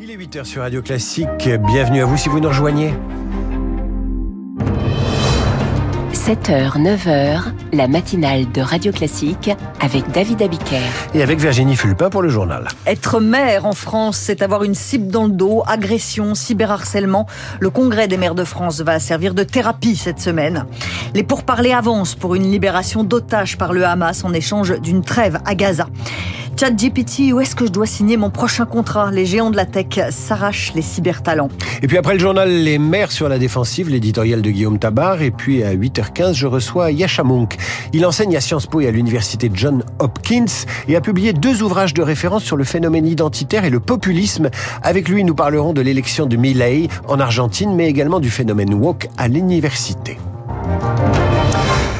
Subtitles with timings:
[0.00, 1.28] Il est 8h sur Radio Classique.
[1.66, 2.94] Bienvenue à vous si vous nous rejoignez.
[6.12, 9.50] 7h, 9h, la matinale de Radio Classique
[9.80, 10.80] avec David Abiker.
[11.14, 12.68] Et avec Virginie Fulpin pour le journal.
[12.86, 17.26] Être maire en France, c'est avoir une cible dans le dos, agression, cyberharcèlement.
[17.60, 20.64] Le congrès des maires de France va servir de thérapie cette semaine.
[21.14, 25.54] Les pourparlers avancent pour une libération d'otages par le Hamas en échange d'une trêve à
[25.54, 25.88] Gaza.
[26.62, 29.10] ChatGPT, où est-ce que je dois signer mon prochain contrat?
[29.10, 31.48] Les géants de la tech s'arrachent les cybertalents.
[31.82, 35.22] Et puis après le journal Les maires sur la défensive, l'éditorial de Guillaume Tabar.
[35.22, 37.24] Et puis à 8h15, je reçois Yasha.
[37.92, 40.44] Il enseigne à Sciences Po et à l'université John Hopkins
[40.86, 44.48] et a publié deux ouvrages de référence sur le phénomène identitaire et le populisme.
[44.84, 49.08] Avec lui, nous parlerons de l'élection de Milei en Argentine, mais également du phénomène woke
[49.18, 50.16] à l'université.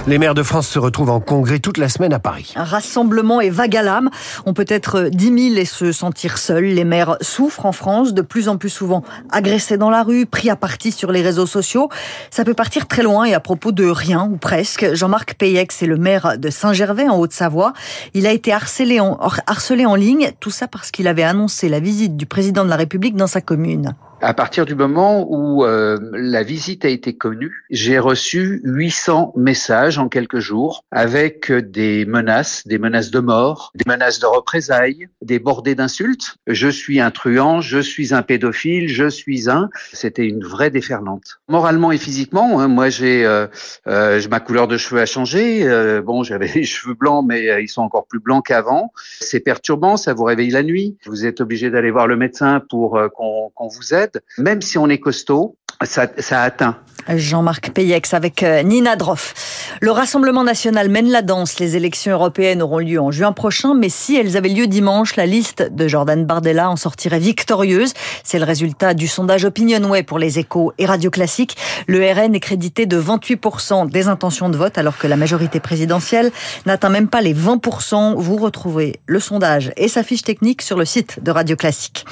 [0.09, 2.53] Les maires de France se retrouvent en congrès toute la semaine à Paris.
[2.57, 4.11] Un rassemblement est vague à l'âme.
[4.47, 6.65] On peut être 10 000 et se sentir seul.
[6.65, 10.51] Les maires souffrent en France, de plus en plus souvent agressés dans la rue, pris
[10.51, 11.89] à partie sur les réseaux sociaux.
[12.31, 14.93] Ça peut partir très loin et à propos de rien ou presque.
[14.93, 17.73] Jean-Marc Payex est le maire de Saint-Gervais en Haute-Savoie.
[18.13, 21.79] Il a été harcelé en, harcelé en ligne, tout ça parce qu'il avait annoncé la
[21.79, 23.95] visite du président de la République dans sa commune.
[24.23, 29.99] À partir du moment où euh, la visite a été connue, j'ai reçu 800 messages
[29.99, 35.41] en quelques jours avec des menaces, des menaces de mort, des menaces de représailles, des
[35.41, 36.37] bordées d'insultes.
[36.47, 39.71] Je suis un truand, je suis un pédophile, je suis un.
[39.93, 41.41] C'était une vraie déferlante.
[41.49, 43.49] Moralement et physiquement, hein, moi j'ai euh,
[43.89, 45.69] euh, ma couleur de cheveux a changé.
[45.69, 48.93] Euh, bon, j'avais les cheveux blancs, mais euh, ils sont encore plus blancs qu'avant.
[49.21, 50.97] C'est perturbant, ça vous réveille la nuit.
[51.07, 54.79] Vous êtes obligé d'aller voir le médecin pour euh, qu'on qu'on vous aide même si
[54.79, 56.79] on est costaud, ça, atteint.
[57.09, 59.35] Jean-Marc Payex avec euh, Nina Droff.
[59.81, 61.59] Le Rassemblement national mène la danse.
[61.59, 65.27] Les élections européennes auront lieu en juin prochain, mais si elles avaient lieu dimanche, la
[65.27, 67.93] liste de Jordan Bardella en sortirait victorieuse.
[68.25, 71.57] C'est le résultat du sondage Opinionway pour les échos et Radio Classique.
[71.87, 76.31] Le RN est crédité de 28% des intentions de vote, alors que la majorité présidentielle
[76.67, 78.15] n'atteint même pas les 20%.
[78.17, 82.05] Vous retrouvez le sondage et sa fiche technique sur le site de Radio Classique.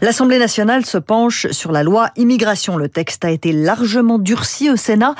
[0.00, 2.76] L'Assemblée nationale se penche sur la loi immigration.
[2.76, 5.14] Le texte a été largement durci au Sénat,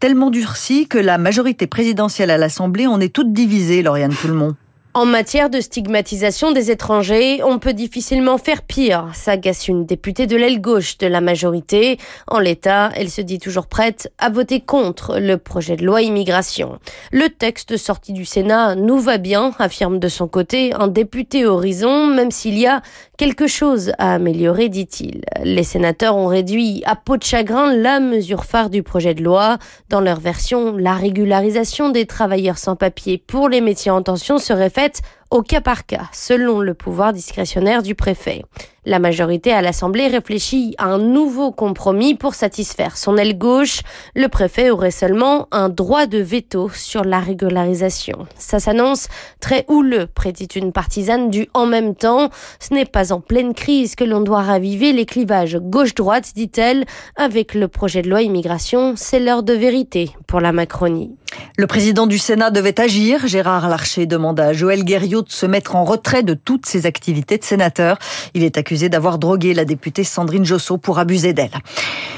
[0.00, 4.56] tellement durci que la majorité présidentielle à l'Assemblée en est toute divisée, Lauriane Poulmont.
[4.96, 10.36] En matière de stigmatisation des étrangers, on peut difficilement faire pire, s'agace une députée de
[10.36, 11.98] l'aile gauche de la majorité.
[12.28, 16.78] En l'état, elle se dit toujours prête à voter contre le projet de loi immigration.
[17.10, 22.06] Le texte sorti du Sénat nous va bien, affirme de son côté un député Horizon,
[22.06, 22.80] même s'il y a
[23.16, 25.22] quelque chose à améliorer, dit-il.
[25.42, 29.58] Les sénateurs ont réduit à peau de chagrin la mesure phare du projet de loi.
[29.88, 34.70] Dans leur version, la régularisation des travailleurs sans papier pour les métiers en tension serait
[34.70, 35.00] faite It.
[35.34, 38.44] Au cas par cas, selon le pouvoir discrétionnaire du préfet.
[38.86, 43.80] La majorité à l'Assemblée réfléchit à un nouveau compromis pour satisfaire son aile gauche.
[44.14, 48.26] Le préfet aurait seulement un droit de veto sur la régularisation.
[48.38, 49.08] Ça s'annonce
[49.40, 52.28] très houleux, prédit une partisane du en même temps.
[52.60, 56.84] Ce n'est pas en pleine crise que l'on doit raviver les clivages gauche-droite, dit-elle.
[57.16, 61.16] Avec le projet de loi immigration, c'est l'heure de vérité pour la Macronie.
[61.56, 63.26] Le président du Sénat devait agir.
[63.26, 67.38] Gérard Larcher demande à Joël Guerriot de se mettre en retrait de toutes ses activités
[67.38, 67.98] de sénateur.
[68.34, 71.50] Il est accusé d'avoir drogué la députée Sandrine Josso pour abuser d'elle.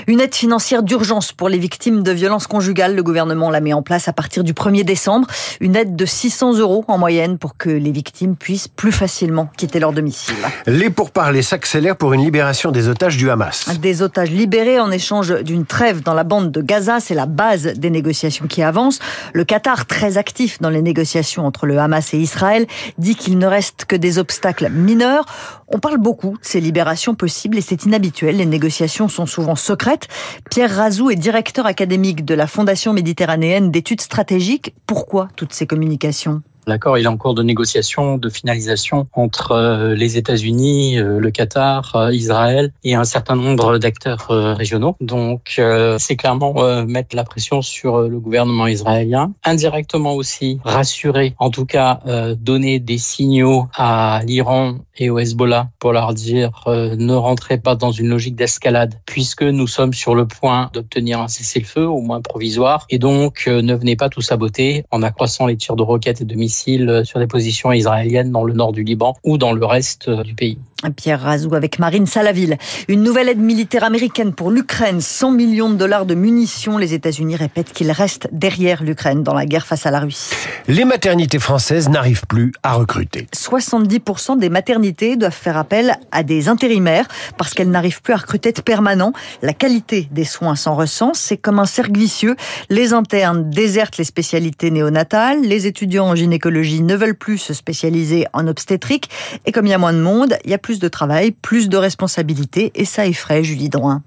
[0.07, 2.95] Une aide financière d'urgence pour les victimes de violences conjugales.
[2.95, 5.27] Le gouvernement la met en place à partir du 1er décembre.
[5.61, 9.81] Une aide de 600 euros en moyenne pour que les victimes puissent plus facilement quitter
[9.81, 10.37] leur domicile.
[10.67, 13.69] Les pourparlers s'accélèrent pour une libération des otages du Hamas.
[13.81, 17.01] Des otages libérés en échange d'une trêve dans la bande de Gaza.
[17.01, 19.01] C'est la base des négociations qui avancent.
[19.33, 22.67] Le Qatar, très actif dans les négociations entre le Hamas et Israël,
[22.99, 25.27] dit qu'il ne reste que des obstacles mineurs.
[25.69, 28.37] On parle beaucoup de ces libérations possibles et c'est inhabituel.
[28.37, 30.09] Les négociations sont souvent secrètes.
[30.51, 34.75] Pierre Razou est directeur académique de la Fondation méditerranéenne d'études stratégiques.
[34.87, 36.43] Pourquoi toutes ces communications?
[36.69, 41.31] L'accord il est en cours de négociation, de finalisation entre euh, les États-Unis, euh, le
[41.31, 44.27] Qatar, euh, Israël et un certain nombre d'acteurs
[44.57, 44.97] régionaux.
[45.01, 45.61] Donc
[45.99, 52.01] c'est clairement mettre la pression sur le gouvernement israélien, indirectement aussi rassurer, en tout cas
[52.39, 57.93] donner des signaux à l'Iran et au Hezbollah pour leur dire ne rentrez pas dans
[57.93, 62.87] une logique d'escalade puisque nous sommes sur le point d'obtenir un cessez-le-feu au moins provisoire
[62.91, 66.35] et donc ne venez pas tout saboter en accroissant les tirs de roquettes et de
[66.35, 66.56] missiles
[67.05, 70.59] sur des positions israéliennes dans le nord du Liban ou dans le reste du pays.
[70.95, 72.59] Pierre Razou avec Marine Salaville.
[72.89, 76.77] Une nouvelle aide militaire américaine pour l'Ukraine, 100 millions de dollars de munitions.
[76.77, 80.35] Les États-Unis répètent qu'ils restent derrière l'Ukraine dans la guerre face à la Russie.
[80.69, 83.27] Les maternités françaises n'arrivent plus à recruter.
[83.35, 87.09] 70% des maternités doivent faire appel à des intérimaires
[87.39, 89.13] parce qu'elles n'arrivent plus à recruter de permanents.
[89.41, 91.13] La qualité des soins s'en ressent.
[91.15, 92.37] C'est comme un cercle vicieux.
[92.69, 95.41] Les internes désertent les spécialités néonatales.
[95.41, 99.09] Les étudiants en gynécologie ne veulent plus se spécialiser en obstétrique.
[99.47, 101.69] Et comme il y a moins de monde, il y a plus de travail, plus
[101.69, 104.03] de responsabilités et ça effraie Julie Drouin.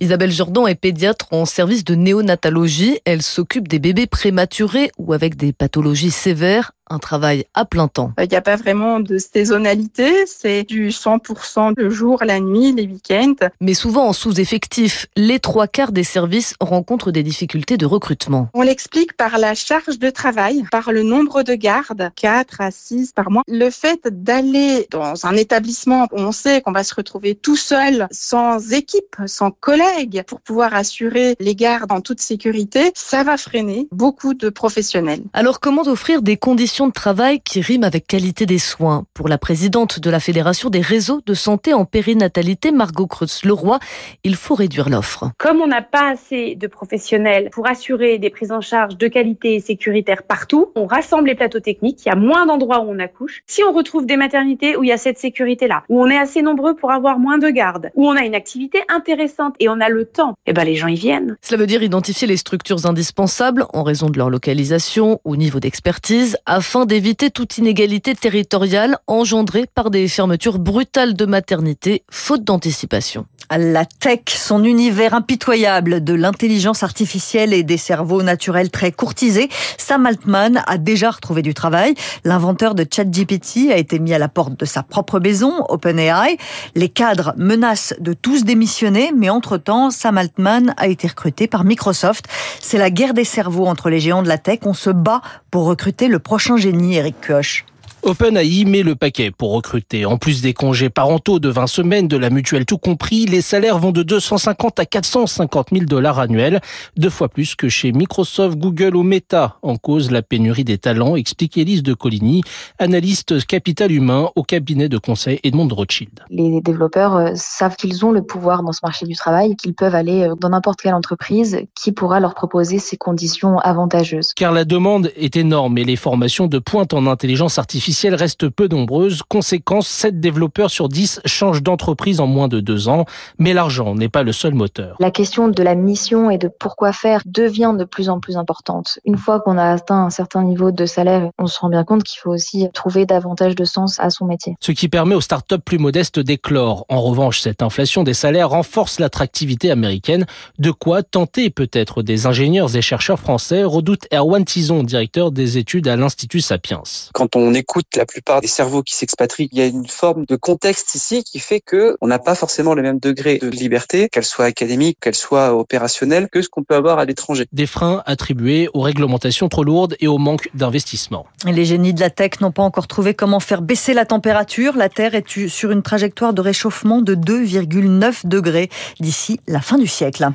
[0.00, 2.98] Isabelle Jordan est pédiatre en service de néonatologie.
[3.04, 8.12] Elle s'occupe des bébés prématurés ou avec des pathologies sévères un travail à plein temps.
[8.20, 12.86] Il n'y a pas vraiment de saisonnalité, c'est du 100% le jour, la nuit, les
[12.86, 13.48] week-ends.
[13.60, 18.48] Mais souvent en sous-effectif, les trois quarts des services rencontrent des difficultés de recrutement.
[18.54, 23.12] On l'explique par la charge de travail, par le nombre de gardes, 4 à 6
[23.12, 23.42] par mois.
[23.46, 28.08] Le fait d'aller dans un établissement où on sait qu'on va se retrouver tout seul,
[28.10, 33.88] sans équipe, sans collègues, pour pouvoir assurer les gardes en toute sécurité, ça va freiner
[33.92, 35.22] beaucoup de professionnels.
[35.32, 39.04] Alors comment offrir des conditions de travail qui rime avec qualité des soins.
[39.14, 43.78] Pour la présidente de la Fédération des réseaux de santé en périnatalité, Margot Creus-Leroy,
[44.24, 45.30] il faut réduire l'offre.
[45.38, 49.56] Comme on n'a pas assez de professionnels pour assurer des prises en charge de qualité
[49.56, 52.98] et sécuritaire partout, on rassemble les plateaux techniques, il y a moins d'endroits où on
[52.98, 53.42] accouche.
[53.46, 56.42] Si on retrouve des maternités où il y a cette sécurité-là, où on est assez
[56.42, 59.88] nombreux pour avoir moins de gardes, où on a une activité intéressante et on a
[59.88, 61.36] le temps, eh ben les gens y viennent.
[61.42, 66.36] Cela veut dire identifier les structures indispensables en raison de leur localisation ou niveau d'expertise
[66.46, 73.26] afin afin d'éviter toute inégalité territoriale engendrée par des fermetures brutales de maternité, faute d'anticipation.
[73.58, 80.06] La tech, son univers impitoyable de l'intelligence artificielle et des cerveaux naturels très courtisés, Sam
[80.06, 81.94] Altman a déjà retrouvé du travail.
[82.22, 86.36] L'inventeur de ChatGPT a été mis à la porte de sa propre maison, OpenAI.
[86.76, 92.26] Les cadres menacent de tous démissionner, mais entre-temps, Sam Altman a été recruté par Microsoft.
[92.60, 94.60] C'est la guerre des cerveaux entre les géants de la tech.
[94.64, 97.64] On se bat pour recruter le prochain génie, Eric Koch.
[98.02, 100.06] OpenAI met le paquet pour recruter.
[100.06, 103.78] En plus des congés parentaux de 20 semaines, de la mutuelle tout compris, les salaires
[103.78, 106.60] vont de 250 à 450 000 dollars annuels,
[106.96, 109.58] deux fois plus que chez Microsoft, Google ou Meta.
[109.60, 112.42] En cause, la pénurie des talents, explique Elise de Coligny,
[112.78, 116.24] analyste capital humain au cabinet de conseil Edmond Rothschild.
[116.30, 119.94] Les développeurs euh, savent qu'ils ont le pouvoir dans ce marché du travail, qu'ils peuvent
[119.94, 124.32] aller euh, dans n'importe quelle entreprise qui pourra leur proposer ces conditions avantageuses.
[124.34, 128.68] Car la demande est énorme et les formations de pointe en intelligence artificielle reste peu
[128.68, 129.22] nombreuses.
[129.28, 133.04] Conséquence, 7 développeurs sur 10 changent d'entreprise en moins de deux ans.
[133.38, 134.96] Mais l'argent n'est pas le seul moteur.
[135.00, 138.98] La question de la mission et de pourquoi faire devient de plus en plus importante.
[139.04, 142.02] Une fois qu'on a atteint un certain niveau de salaire, on se rend bien compte
[142.02, 144.56] qu'il faut aussi trouver davantage de sens à son métier.
[144.60, 146.84] Ce qui permet aux startups plus modestes d'éclore.
[146.88, 150.26] En revanche, cette inflation des salaires renforce l'attractivité américaine.
[150.58, 155.88] De quoi tenter peut-être des ingénieurs et chercheurs français, redoute Erwan Tison, directeur des études
[155.88, 156.82] à l'Institut Sapiens.
[157.12, 160.36] Quand on écoute la plupart des cerveaux qui s'expatrient, il y a une forme de
[160.36, 164.24] contexte ici qui fait que on n'a pas forcément le même degré de liberté, qu'elle
[164.24, 167.46] soit académique, qu'elle soit opérationnelle, que ce qu'on peut avoir à l'étranger.
[167.52, 171.26] Des freins attribués aux réglementations trop lourdes et au manque d'investissement.
[171.46, 174.76] Les génies de la tech n'ont pas encore trouvé comment faire baisser la température.
[174.76, 179.86] La Terre est sur une trajectoire de réchauffement de 2,9 degrés d'ici la fin du
[179.86, 180.28] siècle.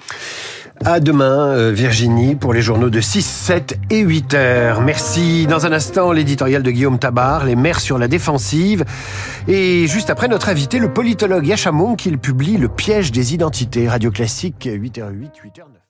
[0.83, 4.81] À demain, euh, Virginie, pour les journaux de 6, 7 et 8 heures.
[4.81, 5.47] Merci.
[5.47, 8.83] Dans un instant, l'éditorial de Guillaume Tabar, Les mers sur la défensive.
[9.47, 13.87] Et juste après, notre invité, le politologue Yachamon, qu'il publie Le piège des identités.
[13.87, 15.84] Radio classique, 8h08, 8h9.